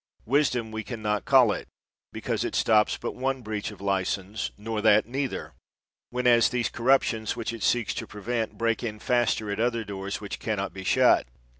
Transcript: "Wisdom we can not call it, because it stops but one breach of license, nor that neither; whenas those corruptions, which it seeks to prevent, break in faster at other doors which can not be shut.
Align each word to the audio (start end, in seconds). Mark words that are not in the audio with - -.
"Wisdom 0.25 0.71
we 0.71 0.83
can 0.83 1.03
not 1.03 1.25
call 1.25 1.51
it, 1.51 1.67
because 2.11 2.43
it 2.43 2.55
stops 2.55 2.97
but 2.97 3.13
one 3.13 3.43
breach 3.43 3.69
of 3.69 3.79
license, 3.79 4.49
nor 4.57 4.81
that 4.81 5.05
neither; 5.05 5.53
whenas 6.09 6.49
those 6.49 6.69
corruptions, 6.69 7.35
which 7.35 7.53
it 7.53 7.61
seeks 7.61 7.93
to 7.93 8.07
prevent, 8.07 8.57
break 8.57 8.81
in 8.81 8.97
faster 8.97 9.51
at 9.51 9.59
other 9.59 9.83
doors 9.83 10.19
which 10.19 10.39
can 10.39 10.57
not 10.57 10.73
be 10.73 10.83
shut. 10.83 11.27